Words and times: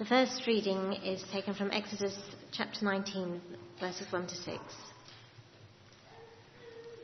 The 0.00 0.06
first 0.06 0.46
reading 0.46 0.94
is 1.04 1.22
taken 1.30 1.52
from 1.52 1.70
Exodus 1.72 2.18
chapter 2.52 2.86
19, 2.86 3.38
verses 3.78 4.10
1 4.10 4.26
to 4.28 4.34
6. 4.34 4.58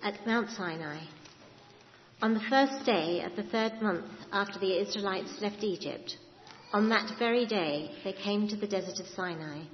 At 0.02 0.26
Mount 0.26 0.48
Sinai, 0.48 1.00
on 2.22 2.32
the 2.32 2.40
first 2.48 2.86
day 2.86 3.20
of 3.20 3.36
the 3.36 3.42
third 3.42 3.82
month 3.82 4.06
after 4.32 4.58
the 4.58 4.80
Israelites 4.80 5.42
left 5.42 5.62
Egypt, 5.62 6.16
on 6.72 6.88
that 6.88 7.18
very 7.18 7.44
day 7.44 7.90
they 8.02 8.14
came 8.14 8.48
to 8.48 8.56
the 8.56 8.66
desert 8.66 8.98
of 8.98 9.06
Sinai. 9.08 9.64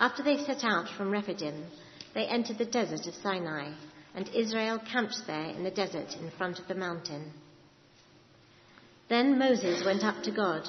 After 0.00 0.24
they 0.24 0.38
set 0.38 0.64
out 0.64 0.88
from 0.96 1.12
Rephidim, 1.12 1.66
they 2.14 2.26
entered 2.26 2.58
the 2.58 2.64
desert 2.64 3.06
of 3.06 3.14
Sinai, 3.14 3.70
and 4.16 4.28
Israel 4.34 4.80
camped 4.90 5.22
there 5.28 5.50
in 5.50 5.62
the 5.62 5.70
desert 5.70 6.16
in 6.20 6.32
front 6.32 6.58
of 6.58 6.66
the 6.66 6.74
mountain. 6.74 7.32
Then 9.08 9.38
Moses 9.38 9.84
went 9.84 10.02
up 10.02 10.24
to 10.24 10.32
God, 10.32 10.68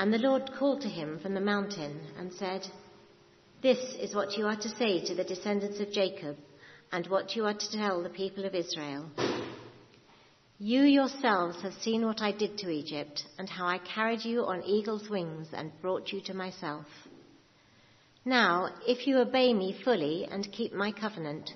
and 0.00 0.14
the 0.14 0.18
Lord 0.18 0.50
called 0.58 0.80
to 0.80 0.88
him 0.88 1.18
from 1.18 1.34
the 1.34 1.42
mountain 1.42 2.00
and 2.18 2.32
said, 2.32 2.66
This 3.62 3.76
is 4.00 4.14
what 4.14 4.34
you 4.34 4.46
are 4.46 4.56
to 4.56 4.68
say 4.76 5.04
to 5.04 5.14
the 5.14 5.24
descendants 5.24 5.78
of 5.78 5.92
Jacob, 5.92 6.38
and 6.90 7.06
what 7.08 7.36
you 7.36 7.44
are 7.44 7.52
to 7.52 7.70
tell 7.70 8.02
the 8.02 8.08
people 8.08 8.46
of 8.46 8.54
Israel. 8.54 9.10
You 10.58 10.84
yourselves 10.84 11.60
have 11.60 11.74
seen 11.82 12.06
what 12.06 12.22
I 12.22 12.32
did 12.32 12.56
to 12.58 12.70
Egypt, 12.70 13.24
and 13.38 13.46
how 13.46 13.66
I 13.66 13.76
carried 13.76 14.24
you 14.24 14.46
on 14.46 14.64
eagle's 14.64 15.10
wings 15.10 15.48
and 15.52 15.70
brought 15.82 16.10
you 16.12 16.22
to 16.22 16.34
myself. 16.34 16.86
Now, 18.24 18.70
if 18.86 19.06
you 19.06 19.18
obey 19.18 19.52
me 19.52 19.78
fully 19.84 20.24
and 20.24 20.50
keep 20.50 20.72
my 20.72 20.92
covenant, 20.92 21.50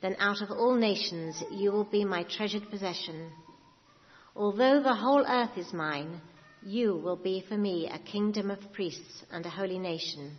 then 0.00 0.16
out 0.18 0.40
of 0.40 0.50
all 0.50 0.74
nations 0.74 1.44
you 1.50 1.70
will 1.70 1.84
be 1.84 2.06
my 2.06 2.22
treasured 2.22 2.70
possession. 2.70 3.30
Although 4.34 4.82
the 4.82 4.94
whole 4.94 5.26
earth 5.28 5.58
is 5.58 5.74
mine, 5.74 6.22
you 6.62 6.96
will 6.96 7.16
be 7.16 7.44
for 7.48 7.56
me 7.56 7.88
a 7.88 7.98
kingdom 7.98 8.50
of 8.50 8.72
priests 8.72 9.22
and 9.30 9.44
a 9.46 9.50
holy 9.50 9.78
nation. 9.78 10.36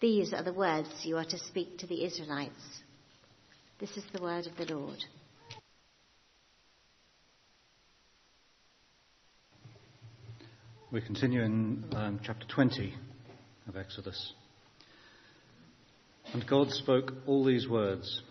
These 0.00 0.32
are 0.32 0.42
the 0.42 0.52
words 0.52 0.88
you 1.04 1.16
are 1.16 1.24
to 1.24 1.38
speak 1.38 1.78
to 1.78 1.86
the 1.86 2.04
Israelites. 2.04 2.80
This 3.78 3.96
is 3.96 4.04
the 4.12 4.22
word 4.22 4.46
of 4.46 4.56
the 4.56 4.74
Lord. 4.74 4.98
We 10.90 11.00
continue 11.00 11.42
in 11.42 11.84
um, 11.94 12.20
chapter 12.22 12.46
20 12.46 12.92
of 13.68 13.76
Exodus. 13.76 14.34
And 16.32 16.46
God 16.46 16.70
spoke 16.70 17.12
all 17.26 17.44
these 17.44 17.68
words 17.68 18.22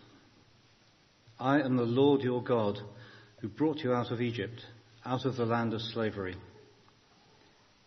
I 1.39 1.61
am 1.61 1.75
the 1.75 1.83
Lord 1.83 2.21
your 2.21 2.43
God 2.43 2.77
who 3.39 3.47
brought 3.47 3.79
you 3.79 3.93
out 3.93 4.11
of 4.11 4.21
Egypt, 4.21 4.61
out 5.05 5.25
of 5.25 5.37
the 5.37 5.45
land 5.45 5.73
of 5.73 5.81
slavery. 5.81 6.35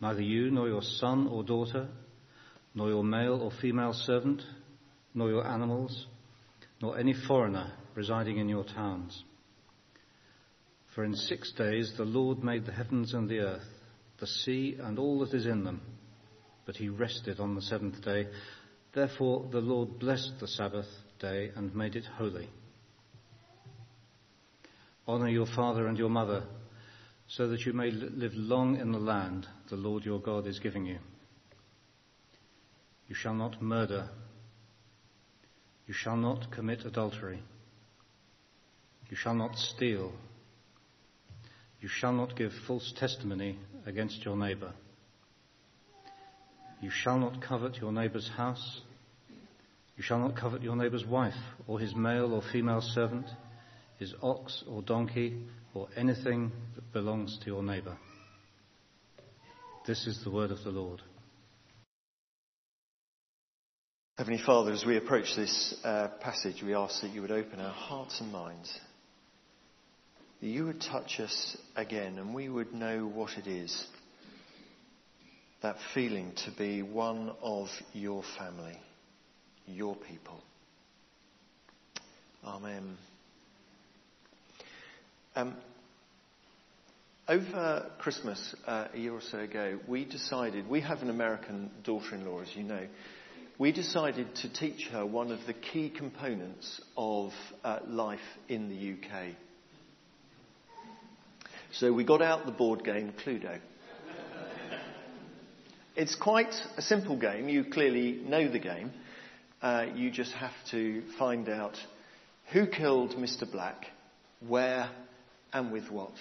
neither 0.00 0.22
you 0.22 0.50
nor 0.50 0.68
your 0.68 0.82
son 0.82 1.26
or 1.28 1.42
daughter, 1.42 1.88
nor 2.74 2.88
your 2.88 3.04
male 3.04 3.40
or 3.42 3.50
female 3.60 3.92
servant, 3.92 4.42
nor 5.14 5.28
your 5.28 5.46
animals, 5.46 6.06
nor 6.80 6.98
any 6.98 7.14
foreigner 7.26 7.72
residing 7.94 8.38
in 8.38 8.48
your 8.48 8.64
towns. 8.64 9.24
For 10.94 11.04
in 11.04 11.14
six 11.14 11.52
days 11.52 11.92
the 11.96 12.04
Lord 12.04 12.42
made 12.42 12.66
the 12.66 12.72
heavens 12.72 13.14
and 13.14 13.28
the 13.28 13.40
earth 13.40 13.66
the 14.20 14.26
sea 14.26 14.76
and 14.80 14.98
all 14.98 15.18
that 15.20 15.34
is 15.34 15.46
in 15.46 15.64
them. 15.64 15.80
But 16.66 16.76
he 16.76 16.88
rested 16.88 17.40
on 17.40 17.54
the 17.54 17.62
seventh 17.62 18.02
day. 18.04 18.28
Therefore 18.94 19.48
the 19.50 19.60
Lord 19.60 19.98
blessed 19.98 20.34
the 20.38 20.46
Sabbath 20.46 20.86
day 21.18 21.50
and 21.56 21.74
made 21.74 21.96
it 21.96 22.04
holy. 22.16 22.48
Honor 25.08 25.28
your 25.28 25.46
father 25.56 25.86
and 25.88 25.98
your 25.98 26.10
mother, 26.10 26.44
so 27.30 27.46
that 27.46 27.64
you 27.64 27.72
may 27.72 27.92
live 27.92 28.34
long 28.34 28.76
in 28.80 28.90
the 28.90 28.98
land 28.98 29.46
the 29.68 29.76
Lord 29.76 30.04
your 30.04 30.20
God 30.20 30.48
is 30.48 30.58
giving 30.58 30.84
you. 30.84 30.98
You 33.06 33.14
shall 33.14 33.34
not 33.34 33.62
murder. 33.62 34.08
You 35.86 35.94
shall 35.94 36.16
not 36.16 36.50
commit 36.50 36.84
adultery. 36.84 37.40
You 39.08 39.16
shall 39.16 39.34
not 39.34 39.56
steal. 39.56 40.12
You 41.80 41.88
shall 41.88 42.12
not 42.12 42.36
give 42.36 42.52
false 42.66 42.92
testimony 42.98 43.58
against 43.86 44.24
your 44.24 44.36
neighbor. 44.36 44.72
You 46.80 46.90
shall 46.90 47.18
not 47.18 47.40
covet 47.40 47.76
your 47.76 47.92
neighbor's 47.92 48.28
house. 48.36 48.80
You 49.96 50.02
shall 50.02 50.18
not 50.18 50.36
covet 50.36 50.62
your 50.62 50.76
neighbor's 50.76 51.06
wife, 51.06 51.34
or 51.68 51.78
his 51.78 51.94
male 51.94 52.32
or 52.32 52.42
female 52.52 52.80
servant, 52.80 53.26
his 53.98 54.14
ox 54.20 54.64
or 54.68 54.82
donkey, 54.82 55.36
or 55.74 55.88
anything 55.96 56.52
that 56.74 56.92
belongs 56.92 57.38
to 57.40 57.46
your 57.46 57.62
neighbor. 57.62 57.96
This 59.86 60.06
is 60.06 60.22
the 60.24 60.30
word 60.30 60.50
of 60.50 60.62
the 60.64 60.70
Lord. 60.70 61.02
Heavenly 64.18 64.42
Father, 64.44 64.72
as 64.72 64.84
we 64.84 64.96
approach 64.96 65.34
this 65.34 65.74
uh, 65.82 66.08
passage, 66.20 66.62
we 66.62 66.74
ask 66.74 67.00
that 67.00 67.10
you 67.10 67.22
would 67.22 67.30
open 67.30 67.58
our 67.60 67.72
hearts 67.72 68.20
and 68.20 68.30
minds 68.30 68.78
that 70.40 70.46
you 70.46 70.64
would 70.64 70.80
touch 70.80 71.20
us 71.20 71.56
again 71.76 72.18
and 72.18 72.34
we 72.34 72.48
would 72.48 72.72
know 72.72 73.06
what 73.06 73.30
it 73.36 73.46
is 73.46 73.86
that 75.62 75.76
feeling 75.92 76.32
to 76.44 76.50
be 76.56 76.80
one 76.82 77.30
of 77.42 77.68
your 77.92 78.22
family, 78.38 78.80
your 79.66 79.94
people. 79.94 80.42
Amen. 82.42 82.96
Um, 85.36 85.54
over 87.28 87.90
Christmas, 87.98 88.56
uh, 88.66 88.88
a 88.92 88.98
year 88.98 89.12
or 89.12 89.20
so 89.20 89.38
ago, 89.38 89.78
we 89.86 90.04
decided, 90.04 90.68
we 90.68 90.80
have 90.80 91.02
an 91.02 91.10
American 91.10 91.70
daughter 91.84 92.16
in 92.16 92.26
law, 92.26 92.40
as 92.40 92.48
you 92.56 92.64
know. 92.64 92.86
We 93.56 93.70
decided 93.70 94.34
to 94.36 94.52
teach 94.52 94.88
her 94.90 95.06
one 95.06 95.30
of 95.30 95.38
the 95.46 95.52
key 95.52 95.90
components 95.90 96.80
of 96.96 97.30
uh, 97.62 97.78
life 97.86 98.18
in 98.48 98.68
the 98.68 98.94
UK. 98.94 99.34
So 101.72 101.92
we 101.92 102.04
got 102.04 102.22
out 102.22 102.46
the 102.46 102.52
board 102.52 102.82
game 102.82 103.12
Cluedo. 103.24 103.60
It's 105.94 106.16
quite 106.16 106.54
a 106.76 106.82
simple 106.82 107.16
game. 107.16 107.48
You 107.48 107.64
clearly 107.64 108.20
know 108.26 108.48
the 108.50 108.58
game. 108.58 108.90
Uh, 109.62 109.86
you 109.94 110.10
just 110.10 110.32
have 110.32 110.54
to 110.70 111.02
find 111.18 111.48
out 111.48 111.76
who 112.52 112.66
killed 112.66 113.10
Mr. 113.10 113.50
Black, 113.50 113.86
where, 114.48 114.90
and 115.52 115.72
with 115.72 115.90
what. 115.90 116.12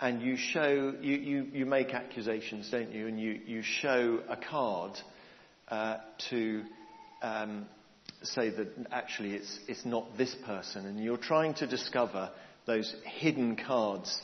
And 0.00 0.20
you 0.20 0.36
show, 0.36 0.94
you, 1.00 1.14
you, 1.14 1.46
you 1.52 1.66
make 1.66 1.94
accusations, 1.94 2.68
don't 2.70 2.92
you? 2.92 3.06
And 3.06 3.20
you, 3.20 3.40
you 3.46 3.62
show 3.62 4.20
a 4.28 4.36
card 4.36 4.98
uh, 5.68 5.98
to 6.30 6.62
um, 7.22 7.66
say 8.22 8.50
that 8.50 8.68
actually 8.90 9.34
it's, 9.34 9.60
it's 9.68 9.84
not 9.84 10.18
this 10.18 10.34
person. 10.44 10.86
And 10.86 10.98
you're 10.98 11.16
trying 11.16 11.54
to 11.54 11.66
discover 11.66 12.30
those 12.66 12.94
hidden 13.04 13.56
cards 13.56 14.20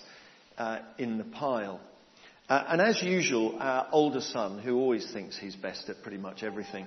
uh, 0.56 0.80
in 0.98 1.18
the 1.18 1.24
pile. 1.24 1.80
Uh, 2.48 2.64
and 2.68 2.80
as 2.80 3.02
usual, 3.02 3.56
our 3.60 3.86
older 3.92 4.20
son, 4.20 4.58
who 4.58 4.76
always 4.76 5.08
thinks 5.12 5.38
he's 5.38 5.54
best 5.54 5.88
at 5.88 6.02
pretty 6.02 6.18
much 6.18 6.42
everything, 6.42 6.86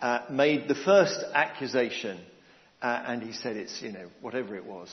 uh, 0.00 0.20
made 0.30 0.68
the 0.68 0.74
first 0.74 1.22
accusation, 1.34 2.18
uh, 2.80 3.04
and 3.06 3.22
he 3.22 3.32
said 3.32 3.56
it's, 3.56 3.80
you 3.82 3.92
know, 3.92 4.08
whatever 4.20 4.56
it 4.56 4.64
was. 4.64 4.88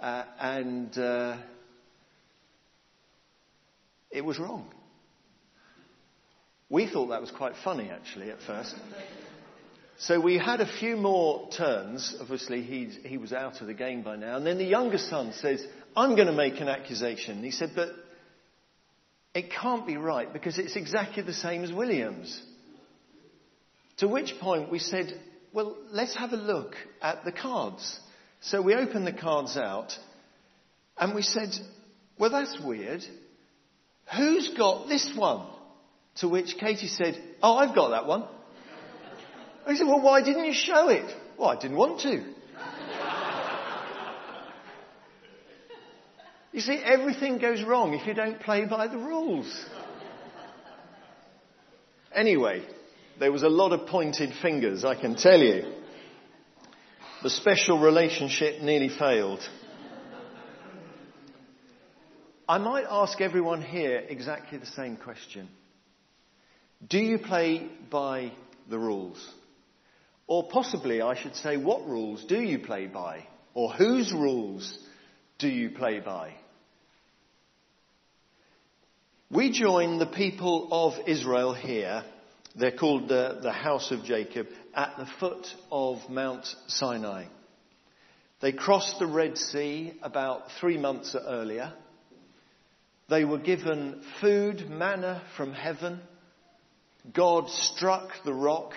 Uh, 0.00 0.24
and 0.38 0.98
uh, 0.98 1.36
it 4.10 4.24
was 4.24 4.38
wrong. 4.38 4.66
We 6.68 6.86
thought 6.90 7.08
that 7.08 7.20
was 7.20 7.30
quite 7.30 7.54
funny, 7.62 7.90
actually, 7.90 8.30
at 8.30 8.40
first. 8.46 8.74
So 9.98 10.20
we 10.20 10.38
had 10.38 10.60
a 10.60 10.66
few 10.66 10.96
more 10.96 11.48
turns. 11.56 12.16
Obviously, 12.20 12.62
he, 12.62 12.86
he 13.06 13.16
was 13.16 13.32
out 13.32 13.60
of 13.60 13.66
the 13.66 13.74
game 13.74 14.02
by 14.02 14.16
now. 14.16 14.36
And 14.36 14.46
then 14.46 14.58
the 14.58 14.64
younger 14.64 14.98
son 14.98 15.32
says, 15.32 15.64
I'm 15.96 16.16
going 16.16 16.26
to 16.26 16.32
make 16.32 16.60
an 16.60 16.68
accusation. 16.68 17.44
He 17.44 17.52
said, 17.52 17.72
but 17.76 17.90
it 19.34 19.50
can't 19.50 19.86
be 19.86 19.96
right 19.96 20.32
because 20.32 20.58
it's 20.58 20.76
exactly 20.76 21.22
the 21.22 21.32
same 21.32 21.62
as 21.62 21.72
William's. 21.72 22.42
To 23.98 24.08
which 24.08 24.34
point 24.40 24.70
we 24.70 24.80
said, 24.80 25.12
well, 25.52 25.76
let's 25.90 26.16
have 26.16 26.32
a 26.32 26.36
look 26.36 26.74
at 27.00 27.24
the 27.24 27.32
cards. 27.32 28.00
So 28.44 28.60
we 28.60 28.74
opened 28.74 29.06
the 29.06 29.12
cards 29.12 29.56
out 29.56 29.98
and 30.98 31.14
we 31.14 31.22
said, 31.22 31.48
well, 32.18 32.30
that's 32.30 32.60
weird. 32.62 33.02
Who's 34.14 34.50
got 34.56 34.86
this 34.86 35.10
one? 35.16 35.46
To 36.16 36.28
which 36.28 36.56
Katie 36.60 36.88
said, 36.88 37.20
oh, 37.42 37.56
I've 37.56 37.74
got 37.74 37.88
that 37.88 38.06
one. 38.06 38.24
I 39.66 39.74
said, 39.74 39.86
well, 39.86 40.02
why 40.02 40.22
didn't 40.22 40.44
you 40.44 40.52
show 40.52 40.90
it? 40.90 41.10
Well, 41.38 41.48
I 41.48 41.58
didn't 41.58 41.78
want 41.78 42.00
to. 42.02 42.22
you 46.52 46.60
see, 46.60 46.76
everything 46.84 47.38
goes 47.38 47.62
wrong 47.62 47.94
if 47.94 48.06
you 48.06 48.12
don't 48.12 48.40
play 48.40 48.66
by 48.66 48.88
the 48.88 48.98
rules. 48.98 49.64
Anyway, 52.14 52.62
there 53.18 53.32
was 53.32 53.42
a 53.42 53.48
lot 53.48 53.72
of 53.72 53.88
pointed 53.88 54.34
fingers, 54.42 54.84
I 54.84 54.94
can 55.00 55.16
tell 55.16 55.40
you. 55.40 55.73
The 57.24 57.30
special 57.30 57.78
relationship 57.78 58.60
nearly 58.60 58.90
failed. 58.90 59.40
I 62.46 62.58
might 62.58 62.84
ask 62.86 63.18
everyone 63.18 63.62
here 63.62 64.04
exactly 64.06 64.58
the 64.58 64.66
same 64.66 64.98
question. 64.98 65.48
Do 66.86 66.98
you 66.98 67.16
play 67.16 67.66
by 67.90 68.32
the 68.68 68.78
rules? 68.78 69.26
Or 70.26 70.50
possibly 70.50 71.00
I 71.00 71.18
should 71.18 71.34
say, 71.36 71.56
what 71.56 71.86
rules 71.86 72.26
do 72.26 72.38
you 72.38 72.58
play 72.58 72.88
by? 72.88 73.26
Or 73.54 73.72
whose 73.72 74.12
rules 74.12 74.78
do 75.38 75.48
you 75.48 75.70
play 75.70 76.00
by? 76.00 76.34
We 79.30 79.50
join 79.50 79.98
the 79.98 80.04
people 80.04 80.68
of 80.70 81.08
Israel 81.08 81.54
here. 81.54 82.04
They're 82.54 82.76
called 82.76 83.08
the, 83.08 83.40
the 83.42 83.52
House 83.52 83.90
of 83.90 84.04
Jacob 84.04 84.46
at 84.74 84.96
the 84.96 85.08
foot 85.18 85.46
of 85.70 85.98
Mount 86.08 86.46
Sinai. 86.68 87.26
They 88.40 88.52
crossed 88.52 88.98
the 88.98 89.06
Red 89.06 89.38
Sea 89.38 89.94
about 90.02 90.44
three 90.60 90.78
months 90.78 91.16
earlier. 91.18 91.72
They 93.08 93.24
were 93.24 93.38
given 93.38 94.02
food, 94.20 94.68
manna 94.70 95.22
from 95.36 95.52
heaven. 95.52 96.00
God 97.12 97.48
struck 97.50 98.08
the 98.24 98.34
rock 98.34 98.72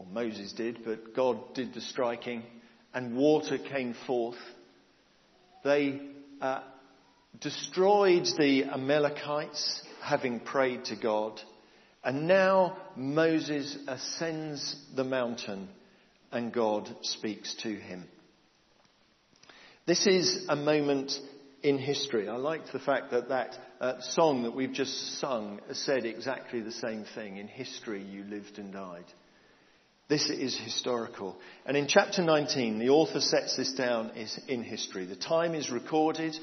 or 0.00 0.06
Moses 0.06 0.52
did, 0.54 0.78
but 0.82 1.14
God 1.14 1.52
did 1.52 1.74
the 1.74 1.82
striking, 1.82 2.42
and 2.94 3.14
water 3.14 3.58
came 3.58 3.94
forth. 4.06 4.38
They 5.62 6.00
uh, 6.40 6.62
destroyed 7.38 8.26
the 8.38 8.64
Amalekites, 8.64 9.82
having 10.02 10.40
prayed 10.40 10.86
to 10.86 10.96
God, 10.96 11.38
and 12.02 12.26
now 12.26 12.76
Moses 12.96 13.76
ascends 13.86 14.76
the 14.94 15.04
mountain 15.04 15.68
and 16.32 16.52
God 16.52 16.88
speaks 17.02 17.54
to 17.62 17.74
him. 17.74 18.06
This 19.86 20.06
is 20.06 20.46
a 20.48 20.56
moment 20.56 21.12
in 21.62 21.78
history. 21.78 22.28
I 22.28 22.36
liked 22.36 22.72
the 22.72 22.78
fact 22.78 23.10
that 23.10 23.28
that 23.28 23.58
uh, 23.80 24.00
song 24.00 24.44
that 24.44 24.54
we've 24.54 24.72
just 24.72 25.18
sung 25.20 25.60
said 25.72 26.04
exactly 26.04 26.60
the 26.60 26.72
same 26.72 27.04
thing. 27.14 27.36
In 27.36 27.48
history, 27.48 28.02
you 28.02 28.24
lived 28.24 28.58
and 28.58 28.72
died. 28.72 29.04
This 30.08 30.28
is 30.28 30.58
historical. 30.58 31.36
And 31.64 31.76
in 31.76 31.86
chapter 31.86 32.22
19, 32.22 32.78
the 32.78 32.88
author 32.88 33.20
sets 33.20 33.56
this 33.56 33.72
down 33.74 34.10
in 34.48 34.62
history. 34.62 35.06
The 35.06 35.16
time 35.16 35.54
is 35.54 35.70
recorded, 35.70 36.36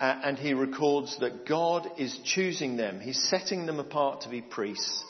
and 0.00 0.38
he 0.38 0.54
records 0.54 1.18
that 1.20 1.46
God 1.46 1.88
is 1.98 2.18
choosing 2.24 2.76
them. 2.76 3.00
He's 3.00 3.28
setting 3.28 3.66
them 3.66 3.80
apart 3.80 4.22
to 4.22 4.28
be 4.28 4.42
priests. 4.42 5.04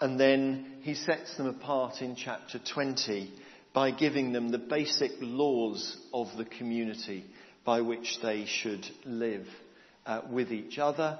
And 0.00 0.18
then 0.18 0.76
he 0.82 0.94
sets 0.94 1.36
them 1.36 1.46
apart 1.46 2.02
in 2.02 2.14
chapter 2.14 2.60
20 2.72 3.32
by 3.74 3.90
giving 3.90 4.32
them 4.32 4.50
the 4.50 4.58
basic 4.58 5.12
laws 5.20 5.96
of 6.12 6.28
the 6.36 6.44
community 6.44 7.24
by 7.64 7.80
which 7.80 8.18
they 8.22 8.44
should 8.46 8.86
live 9.04 9.46
uh, 10.06 10.22
with 10.30 10.52
each 10.52 10.78
other, 10.78 11.18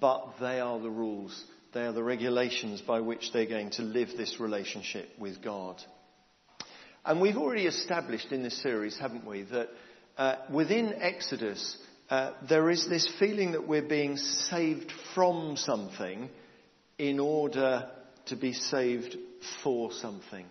but 0.00 0.34
they 0.40 0.60
are 0.60 0.78
the 0.78 0.90
rules 0.90 1.44
they 1.72 1.82
are 1.82 1.92
the 1.92 2.02
regulations 2.02 2.80
by 2.80 3.00
which 3.00 3.32
they're 3.32 3.46
going 3.46 3.70
to 3.70 3.82
live 3.82 4.08
this 4.16 4.40
relationship 4.40 5.08
with 5.18 5.42
God. 5.42 5.80
And 7.04 7.20
we've 7.20 7.36
already 7.36 7.66
established 7.66 8.32
in 8.32 8.42
this 8.42 8.60
series, 8.60 8.98
haven't 8.98 9.26
we, 9.26 9.42
that 9.44 9.68
uh, 10.18 10.36
within 10.52 10.94
Exodus, 11.00 11.78
uh, 12.10 12.32
there 12.48 12.68
is 12.70 12.88
this 12.88 13.08
feeling 13.18 13.52
that 13.52 13.68
we're 13.68 13.82
being 13.82 14.16
saved 14.16 14.92
from 15.14 15.56
something 15.56 16.28
in 16.98 17.20
order 17.20 17.88
to 18.26 18.36
be 18.36 18.52
saved 18.52 19.16
for 19.62 19.92
something. 19.92 20.44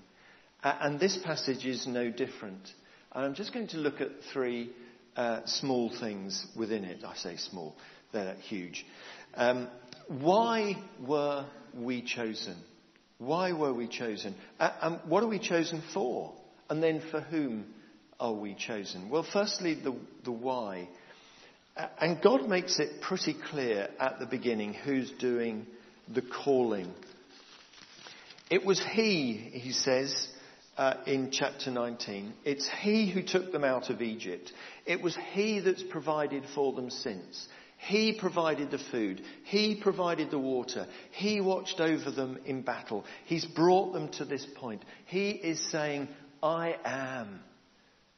Uh, 0.63 0.75
and 0.81 0.99
this 0.99 1.17
passage 1.23 1.65
is 1.65 1.85
no 1.85 2.09
different. 2.09 2.71
And 3.11 3.25
I'm 3.25 3.35
just 3.35 3.53
going 3.53 3.67
to 3.69 3.77
look 3.77 3.99
at 3.99 4.09
three 4.31 4.71
uh, 5.15 5.41
small 5.45 5.91
things 5.99 6.47
within 6.55 6.85
it. 6.85 7.03
I 7.03 7.15
say 7.15 7.35
small, 7.35 7.75
they're 8.13 8.35
huge. 8.35 8.85
Um, 9.35 9.67
why 10.07 10.81
were 11.05 11.45
we 11.73 12.01
chosen? 12.01 12.55
Why 13.17 13.51
were 13.51 13.73
we 13.73 13.87
chosen? 13.87 14.33
And 14.59 15.01
what 15.05 15.23
are 15.23 15.27
we 15.27 15.39
chosen 15.39 15.83
for? 15.93 16.33
And 16.69 16.81
then 16.81 17.01
for 17.11 17.19
whom 17.19 17.65
are 18.17 18.33
we 18.33 18.55
chosen? 18.55 19.09
Well, 19.09 19.25
firstly, 19.31 19.75
the, 19.75 19.95
the 20.23 20.31
why. 20.31 20.87
And 21.99 22.21
God 22.21 22.49
makes 22.49 22.79
it 22.79 23.01
pretty 23.01 23.33
clear 23.33 23.89
at 23.99 24.19
the 24.19 24.25
beginning 24.25 24.73
who's 24.73 25.11
doing 25.11 25.65
the 26.13 26.21
calling. 26.21 26.91
It 28.49 28.65
was 28.65 28.83
He, 28.83 29.33
he 29.33 29.71
says 29.71 30.27
uh, 30.77 30.95
in 31.05 31.31
chapter 31.31 31.71
19. 31.71 32.33
It's 32.43 32.69
He 32.81 33.09
who 33.09 33.21
took 33.21 33.51
them 33.51 33.63
out 33.63 33.89
of 33.89 34.01
Egypt. 34.01 34.51
It 34.85 35.01
was 35.01 35.17
He 35.33 35.59
that's 35.59 35.83
provided 35.83 36.43
for 36.53 36.73
them 36.73 36.89
since. 36.89 37.47
He 37.77 38.11
provided 38.11 38.71
the 38.71 38.81
food. 38.91 39.21
He 39.45 39.79
provided 39.81 40.31
the 40.31 40.39
water. 40.39 40.85
He 41.11 41.39
watched 41.39 41.79
over 41.79 42.11
them 42.11 42.39
in 42.45 42.61
battle. 42.61 43.05
He's 43.23 43.45
brought 43.45 43.93
them 43.93 44.09
to 44.13 44.25
this 44.25 44.45
point. 44.57 44.83
He 45.05 45.29
is 45.29 45.61
saying, 45.71 46.09
I 46.43 46.75
am. 46.83 47.39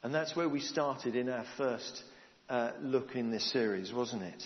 And 0.02 0.16
that's 0.16 0.36
where 0.36 0.50
we 0.50 0.62
started 0.62 1.16
in 1.16 1.30
our 1.30 1.46
first 1.58 2.02
uh, 2.52 2.72
look 2.82 3.16
in 3.16 3.32
this 3.32 3.50
series, 3.52 3.94
wasn't 3.94 4.24
it? 4.24 4.44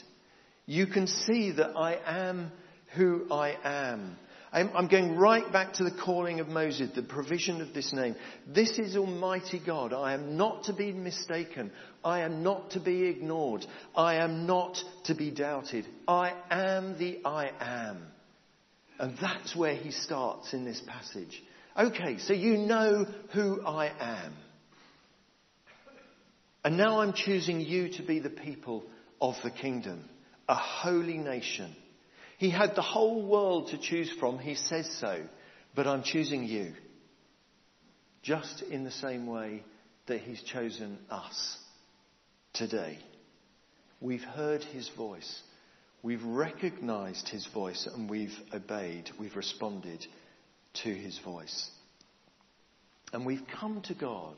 You 0.67 0.85
can 0.85 1.07
see 1.07 1.51
that 1.51 1.75
I 1.75 1.97
am 2.05 2.51
who 2.95 3.25
I 3.31 3.57
am. 3.63 4.17
I'm, 4.53 4.87
going 4.87 5.17
right 5.17 5.51
back 5.51 5.73
to 5.73 5.83
the 5.83 5.91
calling 5.91 6.39
of 6.39 6.47
Moses, 6.47 6.91
the 6.95 7.03
provision 7.03 7.59
of 7.59 7.73
this 7.73 7.91
name. 7.91 8.15
This 8.47 8.79
is 8.79 8.95
Almighty 8.95 9.59
God. 9.59 9.91
I 9.91 10.13
am 10.13 10.37
not 10.37 10.65
to 10.65 10.73
be 10.73 10.93
mistaken. 10.93 11.71
I 12.05 12.21
am 12.21 12.41
not 12.41 12.71
to 12.71 12.79
be 12.79 13.03
ignored. 13.03 13.65
I 13.95 14.15
am 14.15 14.45
not 14.47 14.77
to 15.05 15.15
be 15.15 15.29
doubted. 15.29 15.85
I 16.07 16.33
am 16.49 16.97
the 16.97 17.19
I 17.25 17.51
am. 17.59 18.05
And 18.97 19.17
that's 19.19 19.57
where 19.57 19.75
he 19.75 19.91
starts 19.91 20.53
in 20.53 20.63
this 20.63 20.81
passage. 20.87 21.43
Okay, 21.77 22.19
so 22.19 22.31
you 22.31 22.57
know 22.57 23.05
who 23.33 23.61
I 23.65 23.91
am. 23.99 24.33
And 26.65 26.75
now 26.75 26.99
I'm 26.99 27.13
choosing 27.13 27.61
you 27.61 27.87
to 27.93 28.03
be 28.03 28.19
the 28.19 28.29
people 28.29 28.83
of 29.21 29.35
the 29.41 29.51
kingdom, 29.51 30.03
a 30.49 30.55
holy 30.55 31.17
nation 31.17 31.73
he 32.37 32.49
had 32.49 32.75
the 32.75 32.81
whole 32.81 33.25
world 33.25 33.69
to 33.69 33.77
choose 33.77 34.11
from. 34.19 34.39
He 34.39 34.55
says 34.55 34.89
so. 34.99 35.23
But 35.73 35.87
I'm 35.87 36.03
choosing 36.03 36.43
you. 36.43 36.73
Just 38.21 38.61
in 38.61 38.83
the 38.83 38.91
same 38.91 39.27
way 39.27 39.63
that 40.07 40.21
He's 40.21 40.41
chosen 40.43 40.97
us 41.09 41.57
today. 42.53 42.99
We've 44.01 44.23
heard 44.23 44.63
His 44.63 44.89
voice. 44.89 45.41
We've 46.01 46.23
recognized 46.23 47.29
His 47.29 47.47
voice 47.47 47.87
and 47.93 48.09
we've 48.09 48.37
obeyed. 48.53 49.09
We've 49.19 49.35
responded 49.35 50.05
to 50.83 50.89
His 50.93 51.17
voice. 51.19 51.69
And 53.13 53.25
we've 53.25 53.45
come 53.59 53.81
to 53.83 53.93
God 53.93 54.35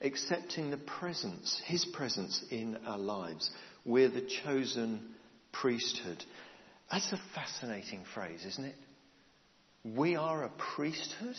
accepting 0.00 0.70
the 0.70 0.76
presence, 0.76 1.60
His 1.64 1.84
presence 1.84 2.44
in 2.50 2.76
our 2.86 2.98
lives. 2.98 3.50
We're 3.84 4.08
the 4.08 4.28
chosen 4.44 5.14
priesthood. 5.52 6.24
That's 6.90 7.12
a 7.12 7.20
fascinating 7.34 8.04
phrase, 8.14 8.44
isn't 8.46 8.64
it? 8.64 8.76
We 9.84 10.16
are 10.16 10.44
a 10.44 10.50
priesthood? 10.76 11.36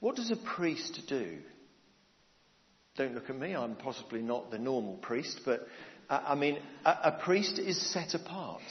What 0.00 0.16
does 0.16 0.30
a 0.30 0.36
priest 0.36 1.00
do? 1.08 1.38
Don't 2.96 3.14
look 3.14 3.28
at 3.28 3.38
me, 3.38 3.54
I'm 3.54 3.76
possibly 3.76 4.22
not 4.22 4.50
the 4.50 4.58
normal 4.58 4.96
priest, 4.96 5.40
but 5.44 5.66
uh, 6.08 6.20
I 6.28 6.34
mean, 6.34 6.58
a, 6.84 6.90
a 7.04 7.20
priest 7.24 7.58
is 7.58 7.92
set 7.92 8.14
apart. 8.14 8.62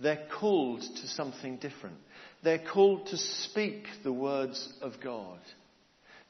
They're 0.00 0.26
called 0.40 0.80
to 0.80 1.06
something 1.08 1.56
different. 1.58 1.96
They're 2.42 2.64
called 2.72 3.06
to 3.08 3.16
speak 3.16 3.84
the 4.02 4.12
words 4.12 4.72
of 4.80 4.94
God. 5.02 5.38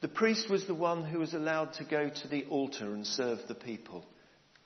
The 0.05 0.09
priest 0.09 0.51
was 0.51 0.67
the 0.67 0.75
one 0.75 1.03
who 1.03 1.17
was 1.17 1.33
allowed 1.33 1.73
to 1.73 1.83
go 1.83 2.09
to 2.09 2.27
the 2.27 2.45
altar 2.51 2.93
and 2.93 3.07
serve 3.07 3.39
the 3.47 3.55
people, 3.55 4.05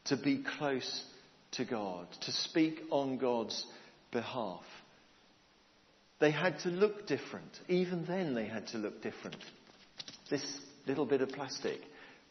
to 0.07 0.17
be 0.17 0.43
close 0.57 1.05
to 1.51 1.63
God, 1.63 2.07
to 2.23 2.33
speak 2.33 2.81
on 2.91 3.17
God's 3.17 3.65
behalf. 4.11 4.65
They 6.19 6.31
had 6.31 6.59
to 6.63 6.69
look 6.69 7.07
different. 7.07 7.57
Even 7.69 8.03
then, 8.03 8.35
they 8.35 8.47
had 8.47 8.67
to 8.67 8.79
look 8.79 9.01
different. 9.01 9.37
This 10.29 10.43
little 10.85 11.05
bit 11.05 11.21
of 11.21 11.29
plastic. 11.29 11.79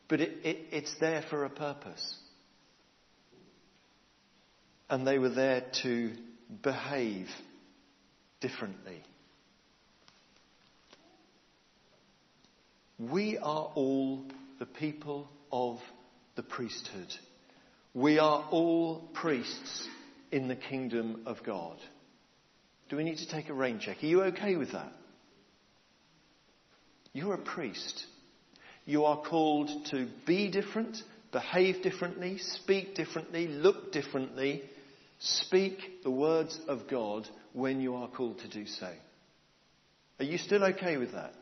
But 0.08 0.20
it, 0.20 0.32
it, 0.44 0.58
it's 0.70 0.94
there 1.00 1.24
for 1.30 1.46
a 1.46 1.50
purpose. 1.50 2.14
And 4.90 5.06
they 5.06 5.18
were 5.18 5.30
there 5.30 5.64
to 5.82 6.12
behave 6.62 7.28
differently. 8.42 9.02
We 12.98 13.38
are 13.38 13.70
all 13.74 14.24
the 14.58 14.66
people 14.66 15.28
of 15.52 15.78
the 16.34 16.42
priesthood. 16.42 17.14
We 17.94 18.18
are 18.18 18.44
all 18.50 19.08
priests 19.14 19.86
in 20.32 20.48
the 20.48 20.56
kingdom 20.56 21.22
of 21.26 21.38
God. 21.44 21.78
Do 22.88 22.96
we 22.96 23.04
need 23.04 23.18
to 23.18 23.28
take 23.28 23.48
a 23.50 23.54
rain 23.54 23.78
check? 23.80 24.02
Are 24.02 24.06
you 24.06 24.22
okay 24.24 24.56
with 24.56 24.72
that? 24.72 24.92
You're 27.12 27.34
a 27.34 27.38
priest. 27.38 28.04
You 28.84 29.04
are 29.04 29.20
called 29.20 29.70
to 29.90 30.08
be 30.26 30.50
different, 30.50 30.96
behave 31.30 31.82
differently, 31.82 32.38
speak 32.38 32.94
differently, 32.94 33.46
look 33.46 33.92
differently, 33.92 34.62
speak 35.18 36.02
the 36.02 36.10
words 36.10 36.58
of 36.68 36.88
God 36.88 37.28
when 37.52 37.80
you 37.80 37.94
are 37.96 38.08
called 38.08 38.38
to 38.40 38.48
do 38.48 38.66
so. 38.66 38.90
Are 40.18 40.24
you 40.24 40.38
still 40.38 40.64
okay 40.64 40.96
with 40.96 41.12
that? 41.12 41.32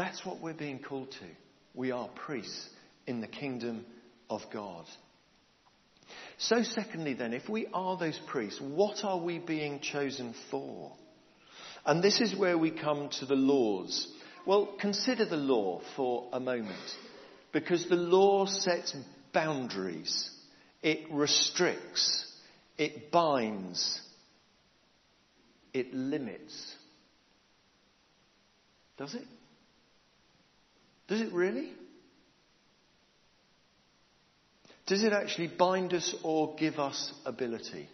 That's 0.00 0.24
what 0.24 0.40
we're 0.40 0.54
being 0.54 0.78
called 0.78 1.10
to. 1.10 1.26
We 1.74 1.90
are 1.90 2.08
priests 2.08 2.70
in 3.06 3.20
the 3.20 3.26
kingdom 3.26 3.84
of 4.30 4.40
God. 4.50 4.86
So, 6.38 6.62
secondly, 6.62 7.12
then, 7.12 7.34
if 7.34 7.50
we 7.50 7.66
are 7.74 7.98
those 7.98 8.18
priests, 8.26 8.62
what 8.62 9.04
are 9.04 9.18
we 9.18 9.38
being 9.38 9.80
chosen 9.80 10.34
for? 10.50 10.92
And 11.84 12.02
this 12.02 12.18
is 12.18 12.34
where 12.34 12.56
we 12.56 12.70
come 12.70 13.10
to 13.18 13.26
the 13.26 13.34
laws. 13.34 14.08
Well, 14.46 14.74
consider 14.80 15.26
the 15.26 15.36
law 15.36 15.82
for 15.96 16.30
a 16.32 16.40
moment, 16.40 16.96
because 17.52 17.86
the 17.90 17.96
law 17.96 18.46
sets 18.46 18.96
boundaries, 19.34 20.30
it 20.82 21.12
restricts, 21.12 22.26
it 22.78 23.10
binds, 23.12 24.00
it 25.74 25.92
limits. 25.92 26.74
Does 28.96 29.14
it? 29.14 29.26
Does 31.10 31.20
it 31.20 31.32
really? 31.32 31.72
Does 34.86 35.02
it 35.02 35.12
actually 35.12 35.48
bind 35.48 35.92
us 35.92 36.14
or 36.22 36.54
give 36.56 36.78
us 36.78 37.12
ability? 37.26 37.88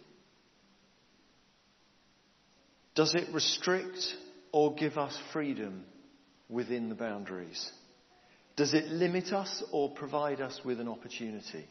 Does 2.93 3.15
it 3.15 3.33
restrict 3.33 3.97
or 4.51 4.75
give 4.75 4.99
us 4.99 5.17
freedom 5.33 5.83
within 6.47 6.89
the 6.89 6.95
boundaries? 6.95 7.71
Does 8.55 8.75
it 8.75 8.85
limit 8.85 9.33
us 9.33 9.63
or 9.71 9.89
provide 9.89 10.39
us 10.39 10.61
with 10.63 10.79
an 10.79 10.87
opportunity? 10.87 11.67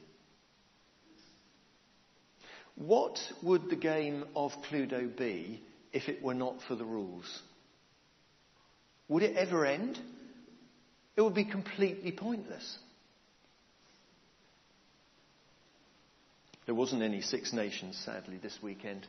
What 2.74 3.20
would 3.44 3.70
the 3.70 3.76
game 3.76 4.24
of 4.34 4.50
Cluedo 4.68 5.16
be 5.16 5.62
if 5.92 6.08
it 6.08 6.24
were 6.24 6.34
not 6.34 6.56
for 6.66 6.74
the 6.74 6.84
rules? 6.84 7.40
Would 9.06 9.22
it 9.22 9.36
ever 9.36 9.64
end? 9.64 10.00
It 11.16 11.22
would 11.22 11.34
be 11.34 11.44
completely 11.44 12.12
pointless. 12.12 12.78
There 16.66 16.74
wasn't 16.74 17.02
any 17.02 17.22
Six 17.22 17.52
Nations, 17.52 17.96
sadly, 18.04 18.38
this 18.42 18.58
weekend. 18.62 19.06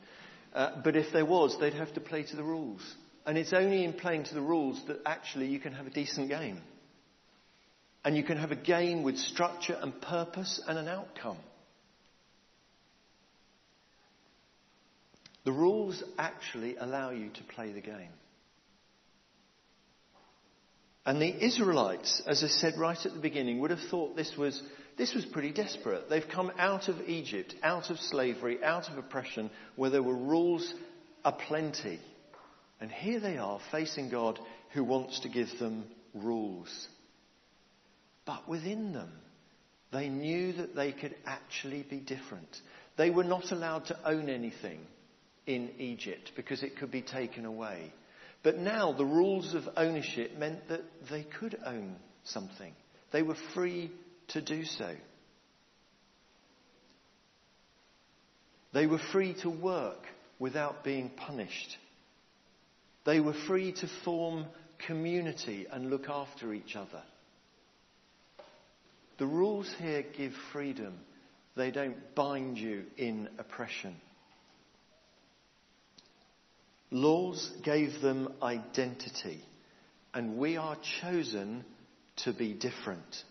Uh, 0.54 0.82
but 0.84 0.96
if 0.96 1.12
there 1.12 1.26
was, 1.26 1.58
they'd 1.60 1.74
have 1.74 1.94
to 1.96 2.00
play 2.00 2.24
to 2.24 2.36
the 2.36 2.44
rules. 2.44 2.82
And 3.26 3.38
it's 3.38 3.52
only 3.52 3.84
in 3.84 3.94
playing 3.94 4.26
to 4.26 4.34
the 4.34 4.42
rules 4.42 4.82
that 4.88 5.00
actually 5.06 5.48
you 5.48 5.60
can 5.60 5.74
have 5.74 5.88
a 5.88 5.90
decent 5.90 6.30
game. 6.30 6.62
And 8.06 8.16
you 8.16 8.24
can 8.24 8.38
have 8.38 8.52
a 8.52 8.56
game 8.56 9.04
with 9.04 9.18
structure 9.18 9.78
and 9.82 10.00
purpose 10.02 10.62
and 10.66 10.78
an 10.78 10.88
outcome. 10.88 11.38
The 15.44 15.52
rules 15.52 16.04
actually 16.18 16.78
allow 16.78 17.10
you 17.10 17.30
to 17.30 17.44
play 17.44 17.72
the 17.72 17.82
game. 17.82 18.12
And 21.08 21.22
the 21.22 21.46
Israelites, 21.46 22.22
as 22.28 22.44
I 22.44 22.48
said 22.48 22.78
right 22.78 23.06
at 23.06 23.14
the 23.14 23.20
beginning, 23.20 23.62
would 23.62 23.72
have 23.72 23.80
thought 23.90 24.18
this 24.18 24.36
was 24.38 24.62
this 24.98 25.14
was 25.14 25.24
pretty 25.26 25.54
desperate. 25.54 26.10
They've 26.10 26.28
come 26.28 26.52
out 26.60 26.90
of 26.90 27.00
Egypt, 27.08 27.56
out 27.64 27.90
of 27.90 27.98
slavery, 27.98 28.62
out 28.62 28.90
of 28.90 28.98
oppression, 28.98 29.50
where 29.78 29.90
there 29.90 30.04
were 30.04 30.18
rules 30.18 30.74
aplenty. 31.24 32.02
And 32.82 32.92
here 32.92 33.22
they 33.22 33.38
are 33.38 33.60
facing 33.72 34.10
God 34.10 34.38
who 34.74 34.84
wants 34.84 35.22
to 35.22 35.30
give 35.30 35.48
them 35.60 35.86
rules. 36.14 36.90
But 38.26 38.50
within 38.50 38.92
them, 38.92 39.12
they 39.94 40.10
knew 40.10 40.52
that 40.54 40.76
they 40.76 40.92
could 40.92 41.16
actually 41.26 41.84
be 41.84 42.00
different. 42.02 42.50
They 42.98 43.12
were 43.12 43.24
not 43.24 43.54
allowed 43.54 43.86
to 43.86 44.00
own 44.06 44.28
anything 44.28 44.80
in 45.46 45.70
Egypt 45.80 46.34
because 46.36 46.64
it 46.64 46.76
could 46.76 46.92
be 46.92 47.02
taken 47.02 47.46
away. 47.46 47.94
But 48.48 48.60
now 48.60 48.94
the 48.94 49.04
rules 49.04 49.56
of 49.56 49.68
ownership 49.75 50.38
meant 50.38 50.70
that 50.70 50.86
they 51.10 51.24
could 51.24 51.60
own 51.66 51.98
something. 52.24 52.74
They 53.12 53.22
were 53.22 53.36
free 53.54 53.92
to 54.30 54.42
do 54.42 54.63
so. 54.63 54.96
They 58.72 58.88
were 58.88 59.01
free 59.12 59.34
to 59.42 59.50
work 59.50 60.01
without 60.39 60.86
being 60.86 61.10
punished. 61.10 61.77
They 63.04 63.20
were 63.20 63.34
free 63.34 63.74
to 63.74 63.89
form 64.06 64.46
community 64.77 65.68
and 65.70 65.89
look 65.89 66.08
after 66.08 66.54
each 66.54 66.77
other. 66.77 67.04
The 69.18 69.27
rules 69.27 69.70
here 69.77 70.06
give 70.16 70.32
freedom. 70.54 70.98
They 71.58 71.72
don't 71.72 72.16
bind 72.16 72.58
you 72.58 72.86
in 72.96 73.27
oppression. 73.39 73.98
Laws 76.89 77.51
gave 77.63 78.01
them 78.01 78.34
identity, 78.41 79.41
and 80.13 80.38
we 80.38 80.58
are 80.58 80.77
chosen 81.01 81.65
to 82.17 82.34
be 82.34 82.53
different. 82.53 83.24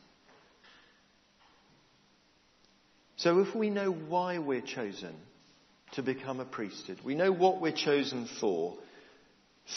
So 3.16 3.40
if 3.40 3.54
we 3.54 3.70
know 3.70 3.90
why 3.90 4.38
we're 4.38 4.60
chosen 4.60 5.14
to 5.92 6.02
become 6.02 6.40
a 6.40 6.44
priesthood, 6.44 6.98
we 7.02 7.14
know 7.14 7.32
what 7.32 7.60
we're 7.60 7.72
chosen 7.72 8.28
for, 8.40 8.76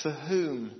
for 0.03 0.11
whom 0.11 0.71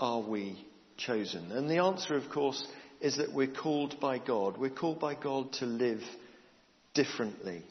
are 0.00 0.20
we 0.20 0.64
chosen? 0.96 1.52
And 1.52 1.70
the 1.70 1.78
answer, 1.78 2.16
of 2.16 2.30
course, 2.30 2.66
is 3.00 3.18
that 3.18 3.32
we're 3.32 3.46
called 3.46 4.00
by 4.00 4.18
God. 4.18 4.56
We're 4.56 4.70
called 4.70 5.00
by 5.00 5.14
God 5.14 5.52
to 5.54 5.66
live 5.66 6.02
differently. 6.94 7.62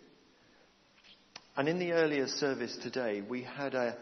And 1.55 1.67
in 1.67 1.79
the 1.79 1.93
earlier 1.93 2.27
service 2.27 2.77
today, 2.77 3.23
we 3.27 3.41
had 3.41 3.73
a, 3.73 3.97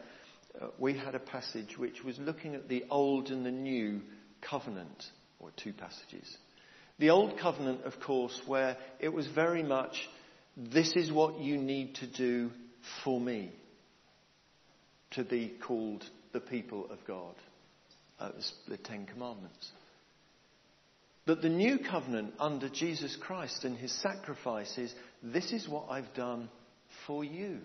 uh, 0.61 0.67
we 0.77 0.97
had 0.97 1.15
a 1.15 1.19
passage 1.19 1.77
which 1.77 2.03
was 2.03 2.17
looking 2.19 2.55
at 2.55 2.69
the 2.69 2.85
old 2.89 3.29
and 3.29 3.45
the 3.45 3.51
new 3.51 4.01
covenant, 4.41 5.03
or 5.39 5.51
two 5.57 5.73
passages. 5.73 6.37
The 6.99 7.09
old 7.09 7.37
covenant, 7.39 7.83
of 7.83 7.99
course, 7.99 8.39
where 8.45 8.77
it 8.99 9.09
was 9.09 9.27
very 9.27 9.63
much 9.63 9.95
this 10.55 10.95
is 10.95 11.11
what 11.11 11.39
you 11.39 11.57
need 11.57 11.95
to 11.95 12.07
do 12.07 12.51
for 13.03 13.19
me 13.19 13.51
to 15.11 15.23
be 15.23 15.53
called 15.65 16.05
the 16.31 16.39
people 16.39 16.89
of 16.89 16.99
God. 17.05 17.35
Uh, 18.17 18.31
the 18.69 18.77
Ten 18.77 19.05
Commandments. 19.05 19.71
But 21.25 21.41
the 21.41 21.49
new 21.49 21.79
covenant 21.79 22.33
under 22.39 22.69
Jesus 22.69 23.17
Christ 23.17 23.65
and 23.65 23.77
his 23.77 23.91
sacrifices, 23.91 24.93
this 25.21 25.51
is 25.51 25.67
what 25.67 25.87
I've 25.89 26.13
done 26.13 26.47
for 27.05 27.25
you. 27.25 27.59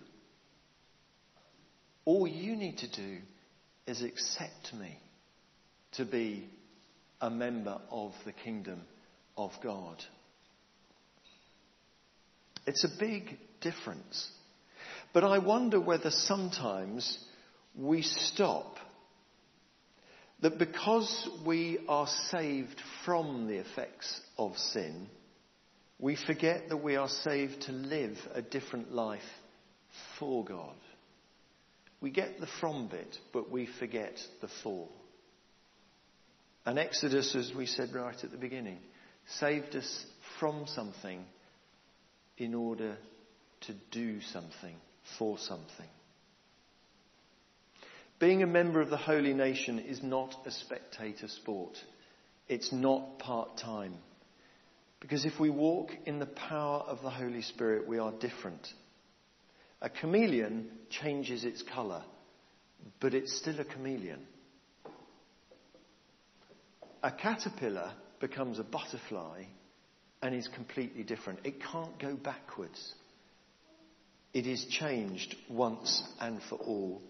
All 2.05 2.27
you 2.27 2.57
need 2.57 2.79
to 2.79 2.91
do 2.91 3.19
is 3.87 4.03
accept 4.03 4.73
me 4.79 4.99
to 5.93 6.05
be 6.05 6.49
a 7.21 7.31
member 7.31 7.81
of 7.91 8.13
the 8.25 8.33
kingdom 8.33 8.83
of 9.37 9.51
God. 9.63 10.03
It's 12.67 12.85
a 12.85 12.99
big 12.99 13.39
difference. 13.61 14.31
But 15.13 15.25
I 15.25 15.39
wonder 15.39 15.81
whether 15.81 16.11
sometimes 16.11 17.19
we 17.77 18.03
stop. 18.03 18.77
That 20.43 20.59
because 20.59 21.29
we 21.45 21.81
are 21.89 22.07
saved 22.31 22.81
from 23.05 23.47
the 23.47 23.59
effects 23.59 24.21
of 24.39 24.57
sin, 24.57 25.09
we 25.99 26.17
forget 26.17 26.71
that 26.71 26.79
we 26.79 26.97
are 26.97 27.09
saved 27.09 27.63
to 27.63 27.73
live 27.73 28.17
a 28.33 28.41
different 28.41 28.93
life 28.93 29.21
for 30.19 30.45
God. 30.45 30.77
We 32.01 32.11
get 32.11 32.41
the 32.41 32.49
from 32.61 32.89
bit, 32.89 33.19
but 33.33 33.51
we 33.51 33.69
forget 33.79 34.19
the 34.41 34.49
for. 34.63 34.89
And 36.65 36.79
Exodus, 36.79 37.35
as 37.35 37.53
we 37.55 37.67
said 37.67 37.95
right 37.95 38.17
at 38.23 38.31
the 38.31 38.39
beginning, 38.39 38.79
saved 39.39 39.77
us 39.77 40.07
from 40.39 40.67
something 40.67 41.25
in 42.39 42.55
order 42.55 42.97
to 43.63 43.75
do 43.91 44.21
something 44.21 44.77
for 45.19 45.39
something. 45.39 45.89
Being 48.19 48.43
a 48.43 48.47
member 48.47 48.81
of 48.81 48.91
the 48.91 48.99
holy 48.99 49.33
nation 49.33 49.79
is 49.79 50.03
not 50.03 50.35
a 50.47 50.51
spectator 50.51 51.29
sport. 51.29 51.77
It's 52.49 52.73
not 52.73 53.19
part 53.19 53.57
time. 53.57 53.95
Because 55.01 55.25
if 55.25 55.41
we 55.41 55.49
walk 55.49 55.91
in 56.05 56.19
the 56.19 56.27
power 56.27 56.81
of 56.81 57.01
the 57.03 57.11
Holy 57.11 57.41
Spirit, 57.41 57.89
we 57.89 57.99
are 57.99 58.13
different. 58.13 58.69
A 59.83 59.89
chameleon 59.89 60.71
changes 60.91 61.45
its 61.45 61.63
colour, 61.63 62.03
but 63.01 63.15
it's 63.15 63.37
still 63.37 63.59
a 63.61 63.65
chameleon. 63.65 64.21
A 67.03 67.11
caterpillar 67.11 67.93
becomes 68.21 68.59
a 68.59 68.65
butterfly 68.65 69.45
and 70.23 70.35
is 70.35 70.49
completely 70.49 71.03
different. 71.03 71.41
It 71.45 71.63
can't 71.63 71.99
go 71.99 72.15
backwards. 72.15 72.95
It 74.35 74.47
is 74.47 74.67
changed 74.67 75.35
once 75.49 76.03
and 76.21 76.41
for 76.49 76.57
all. 76.57 77.01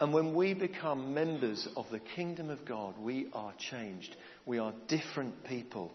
And 0.00 0.12
when 0.12 0.34
we 0.34 0.52
become 0.52 1.14
members 1.14 1.66
of 1.76 1.86
the 1.90 2.00
kingdom 2.00 2.50
of 2.50 2.66
God, 2.66 2.98
we 3.00 3.28
are 3.32 3.54
changed. 3.58 4.14
We 4.44 4.58
are 4.58 4.74
different 4.88 5.44
people. 5.44 5.92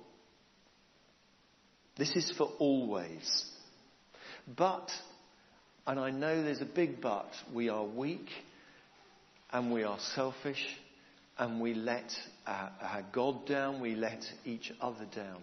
This 1.98 2.16
is 2.16 2.34
for 2.36 2.50
always. 2.58 3.46
But, 4.48 4.90
and 5.88 6.00
I 6.00 6.12
know 6.12 6.44
there's 6.44 6.62
a 6.62 6.66
big 6.66 7.02
but, 7.02 7.30
we 7.54 7.70
are 7.70 7.86
weak 7.86 8.28
and 9.52 9.74
we 9.74 9.84
are 9.84 9.98
selfish 10.16 10.64
and 11.38 11.60
we 11.60 11.74
let 11.74 12.12
our, 12.46 12.72
our 12.82 13.06
God 13.12 13.48
down, 13.48 13.82
we 13.82 13.96
let 13.96 14.24
each 14.46 14.72
other 14.80 15.06
down. 15.16 15.42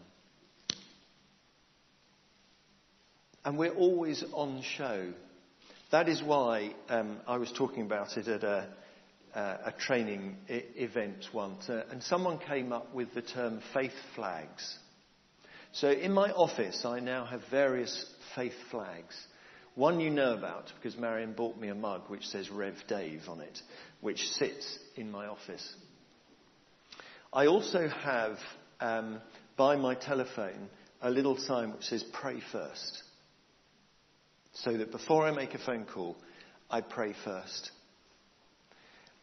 And 3.45 3.59
we're 3.59 3.75
always 3.75 4.25
on 4.33 4.63
show. 4.63 5.13
That 5.91 6.09
is 6.09 6.23
why 6.23 6.75
um, 6.89 7.19
I 7.27 7.39
was 7.39 7.51
talking 7.57 7.83
about 7.83 8.17
it 8.17 8.29
at 8.29 8.45
a, 8.45 8.69
uh, 9.35 9.57
a 9.67 9.73
training 9.73 10.37
I- 10.49 10.65
event 10.77 11.27
once, 11.33 11.69
uh, 11.69 11.85
and 11.91 12.03
someone 12.03 12.39
came 12.39 12.73
up 12.73 12.95
with 12.95 13.15
the 13.15 13.23
term 13.23 13.61
faith 13.73 13.93
flags. 14.15 14.79
So 15.73 15.91
in 15.91 16.13
my 16.13 16.31
office, 16.31 16.85
I 16.85 17.01
now 17.01 17.25
have 17.25 17.43
various 17.51 18.07
faith 18.35 18.55
flags. 18.71 19.17
One 19.79 20.01
you 20.01 20.11
know 20.11 20.35
about 20.35 20.73
because 20.75 20.99
Marion 20.99 21.35
bought 21.35 21.57
me 21.57 21.69
a 21.69 21.75
mug 21.75 22.03
which 22.09 22.27
says 22.27 22.51
Rev 22.51 22.75
Dave 22.89 23.23
on 23.29 23.41
it, 23.41 23.63
which 24.01 24.27
sits 24.31 24.77
in 24.97 25.09
my 25.09 25.29
office. 25.29 25.73
I 27.33 27.47
also 27.47 27.87
have 27.87 28.39
um, 28.81 29.21
by 29.57 29.77
my 29.77 29.95
telephone 29.95 30.69
a 31.01 31.13
little 31.13 31.39
sign 31.39 31.73
which 31.73 31.85
says 31.85 32.03
pray 32.13 32.41
first. 32.51 33.05
So 34.53 34.77
that 34.77 34.91
before 34.91 35.25
I 35.25 35.31
make 35.31 35.55
a 35.55 35.61
phone 35.61 35.85
call, 35.85 36.17
I 36.69 36.81
pray 36.81 37.15
first. 37.25 37.71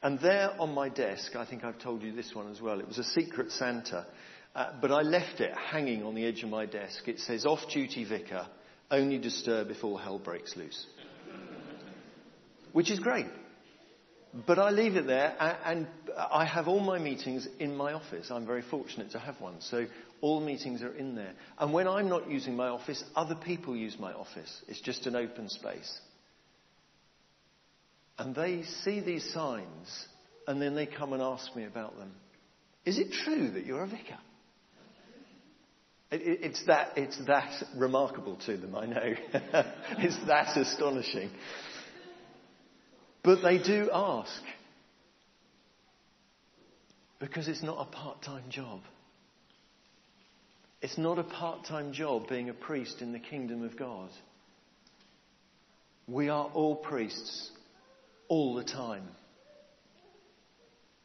And 0.02 0.18
there 0.22 0.52
on 0.58 0.74
my 0.74 0.88
desk, 0.88 1.36
I 1.36 1.46
think 1.46 1.66
I've 1.66 1.80
told 1.80 2.02
you 2.02 2.14
this 2.14 2.34
one 2.34 2.50
as 2.50 2.62
well, 2.62 2.80
it 2.80 2.88
was 2.88 2.98
a 2.98 3.04
secret 3.04 3.52
Santa, 3.52 4.08
uh, 4.56 4.72
but 4.80 4.94
I 4.94 5.02
left 5.02 5.42
it 5.42 5.54
hanging 5.54 6.04
on 6.04 6.16
the 6.16 6.26
edge 6.26 6.44
of 6.44 6.50
my 6.50 6.66
desk. 6.66 7.10
It 7.10 7.20
says, 7.20 7.46
off 7.46 7.60
duty 7.74 8.06
vicar, 8.06 8.48
only 8.92 9.18
disturb 9.18 9.70
if 9.70 9.84
all 9.84 9.98
hell 9.98 10.20
breaks 10.20 10.56
loose. 10.56 10.86
Which 12.72 12.92
is 12.92 13.00
great. 13.00 13.28
But 14.46 14.60
I 14.60 14.70
leave 14.70 14.98
it 14.98 15.08
there, 15.08 15.34
and 15.64 15.88
I 16.18 16.44
have 16.44 16.68
all 16.68 16.82
my 16.82 17.00
meetings 17.00 17.48
in 17.60 17.76
my 17.78 17.94
office. 17.94 18.30
I'm 18.30 18.46
very 18.46 18.64
fortunate 18.64 19.12
to 19.12 19.20
have 19.20 19.40
one. 19.40 19.62
So 19.62 19.86
all 20.20 20.42
meetings 20.42 20.82
are 20.82 20.94
in 20.94 21.16
there. 21.16 21.34
And 21.58 21.72
when 21.72 21.88
I'm 21.88 22.10
not 22.10 22.30
using 22.30 22.56
my 22.56 22.68
office, 22.68 23.02
other 23.16 23.36
people 23.36 23.78
use 23.78 23.98
my 23.98 24.12
office. 24.12 24.62
It's 24.68 24.82
just 24.82 25.08
an 25.08 25.16
open 25.16 25.48
space. 25.48 26.00
And 28.18 28.36
they 28.36 28.64
see 28.64 29.00
these 29.00 29.34
signs, 29.34 30.08
and 30.48 30.62
then 30.62 30.76
they 30.76 30.86
come 30.86 31.14
and 31.14 31.22
ask 31.22 31.56
me 31.56 31.64
about 31.64 31.98
them. 31.98 32.12
Is 32.84 33.00
it 33.00 33.14
true 33.14 33.52
that 33.52 33.66
you're 33.66 33.84
a 33.84 33.88
vicar? 33.88 34.20
It, 36.16 36.22
it, 36.22 36.40
it's, 36.44 36.66
that, 36.68 36.98
it's 36.98 37.18
that 37.28 37.52
remarkable 37.76 38.38
to 38.46 38.56
them, 38.56 38.74
I 38.74 38.86
know. 38.86 39.14
it's 39.98 40.18
that 40.28 40.56
astonishing. 40.56 41.30
But 43.22 43.42
they 43.42 43.58
do 43.58 43.90
ask. 43.94 44.42
Because 47.20 47.50
it's 47.50 47.64
not 47.64 47.86
a 47.86 47.92
part 47.92 48.22
time 48.22 48.46
job. 48.50 48.80
It's 50.82 50.98
not 50.98 51.20
a 51.20 51.24
part 51.24 51.66
time 51.66 51.92
job 51.92 52.30
being 52.30 52.50
a 52.50 52.54
priest 52.54 53.02
in 53.02 53.12
the 53.12 53.20
kingdom 53.20 53.64
of 53.64 53.78
God. 53.78 54.10
We 56.08 56.30
are 56.30 56.46
all 56.46 56.78
priests 56.78 57.52
all 58.30 58.56
the 58.56 58.64
time. 58.64 59.04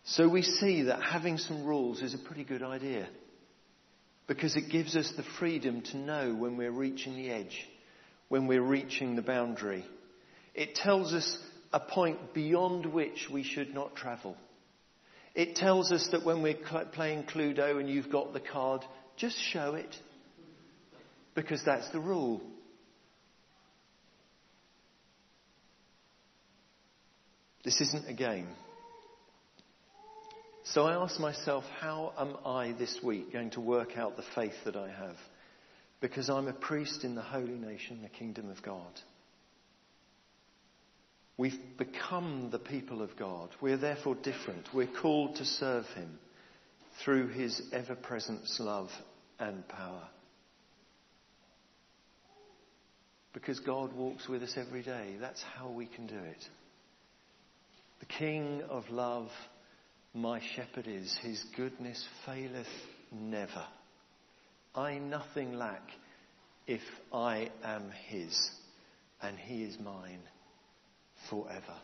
So 0.04 0.28
we 0.28 0.42
see 0.42 0.82
that 0.82 1.02
having 1.02 1.38
some 1.38 1.64
rules 1.64 2.00
is 2.00 2.14
a 2.14 2.18
pretty 2.18 2.44
good 2.44 2.62
idea 2.62 3.08
because 4.30 4.54
it 4.54 4.70
gives 4.70 4.94
us 4.94 5.12
the 5.16 5.24
freedom 5.40 5.82
to 5.82 5.96
know 5.96 6.32
when 6.32 6.56
we're 6.56 6.70
reaching 6.70 7.16
the 7.16 7.28
edge, 7.30 7.66
when 8.28 8.46
we're 8.46 8.62
reaching 8.62 9.16
the 9.16 9.22
boundary. 9.22 9.84
It 10.54 10.76
tells 10.76 11.12
us 11.12 11.36
a 11.72 11.80
point 11.80 12.32
beyond 12.32 12.86
which 12.86 13.26
we 13.28 13.42
should 13.42 13.74
not 13.74 13.96
travel. 13.96 14.36
It 15.34 15.56
tells 15.56 15.90
us 15.90 16.10
that 16.12 16.24
when 16.24 16.42
we're 16.42 16.54
playing 16.92 17.24
Cluedo 17.24 17.80
and 17.80 17.90
you've 17.90 18.12
got 18.12 18.32
the 18.32 18.38
card, 18.38 18.84
just 19.16 19.36
show 19.36 19.74
it. 19.74 19.96
Because 21.34 21.64
that's 21.64 21.90
the 21.90 21.98
rule. 21.98 22.40
This 27.64 27.80
isn't 27.80 28.08
a 28.08 28.14
game. 28.14 28.46
So 30.72 30.86
I 30.86 31.02
ask 31.02 31.18
myself, 31.18 31.64
how 31.80 32.12
am 32.16 32.36
I 32.46 32.70
this 32.78 32.96
week 33.02 33.32
going 33.32 33.50
to 33.50 33.60
work 33.60 33.98
out 33.98 34.16
the 34.16 34.22
faith 34.36 34.54
that 34.64 34.76
I 34.76 34.88
have? 34.88 35.16
Because 36.00 36.30
I'm 36.30 36.46
a 36.46 36.52
priest 36.52 37.02
in 37.02 37.16
the 37.16 37.22
holy 37.22 37.58
nation, 37.58 38.02
the 38.02 38.08
kingdom 38.08 38.48
of 38.50 38.62
God. 38.62 39.00
We've 41.36 41.58
become 41.76 42.50
the 42.52 42.60
people 42.60 43.02
of 43.02 43.16
God. 43.16 43.48
We're 43.60 43.78
therefore 43.78 44.14
different. 44.14 44.68
We're 44.72 44.86
called 44.86 45.36
to 45.36 45.44
serve 45.44 45.86
Him 45.86 46.20
through 47.04 47.28
His 47.28 47.60
ever 47.72 47.96
present 47.96 48.42
love 48.60 48.90
and 49.40 49.66
power. 49.66 50.06
Because 53.32 53.58
God 53.58 53.92
walks 53.92 54.28
with 54.28 54.44
us 54.44 54.54
every 54.56 54.82
day. 54.84 55.16
That's 55.20 55.42
how 55.56 55.68
we 55.68 55.86
can 55.86 56.06
do 56.06 56.18
it. 56.18 56.48
The 57.98 58.06
King 58.06 58.62
of 58.70 58.88
love, 58.88 59.30
my 60.14 60.40
shepherd 60.54 60.86
is. 60.86 61.16
His 61.22 61.44
goodness 61.56 62.06
faileth 62.26 62.66
never. 63.12 63.64
I 64.74 64.98
nothing 64.98 65.54
lack 65.54 65.82
if 66.66 66.82
I 67.12 67.50
am 67.64 67.90
His, 68.08 68.50
and 69.22 69.36
He 69.38 69.62
is 69.62 69.78
mine 69.78 70.22
forever. 71.28 71.76